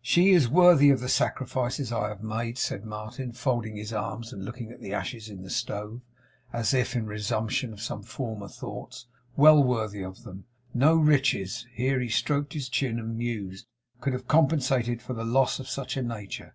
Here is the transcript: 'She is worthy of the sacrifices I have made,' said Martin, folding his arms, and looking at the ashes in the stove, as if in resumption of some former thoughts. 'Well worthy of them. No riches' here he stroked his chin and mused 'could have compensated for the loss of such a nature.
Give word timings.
'She 0.00 0.30
is 0.30 0.48
worthy 0.48 0.88
of 0.90 1.00
the 1.00 1.08
sacrifices 1.08 1.90
I 1.90 2.06
have 2.06 2.22
made,' 2.22 2.58
said 2.58 2.84
Martin, 2.84 3.32
folding 3.32 3.74
his 3.74 3.92
arms, 3.92 4.32
and 4.32 4.44
looking 4.44 4.70
at 4.70 4.78
the 4.80 4.94
ashes 4.94 5.28
in 5.28 5.42
the 5.42 5.50
stove, 5.50 6.00
as 6.52 6.72
if 6.72 6.94
in 6.94 7.06
resumption 7.06 7.72
of 7.72 7.80
some 7.82 8.04
former 8.04 8.46
thoughts. 8.46 9.06
'Well 9.34 9.64
worthy 9.64 10.04
of 10.04 10.22
them. 10.22 10.44
No 10.72 10.94
riches' 10.94 11.66
here 11.72 11.98
he 11.98 12.08
stroked 12.08 12.52
his 12.52 12.68
chin 12.68 13.00
and 13.00 13.18
mused 13.18 13.66
'could 14.00 14.12
have 14.12 14.28
compensated 14.28 15.02
for 15.02 15.12
the 15.14 15.24
loss 15.24 15.58
of 15.58 15.68
such 15.68 15.96
a 15.96 16.02
nature. 16.02 16.54